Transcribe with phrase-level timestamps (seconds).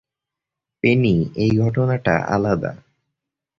[0.83, 1.15] Penney,
[1.35, 2.71] এই ঘটনাটা আলাদা।